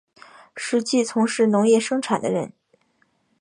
[0.57, 2.53] 实际从事农业生产的人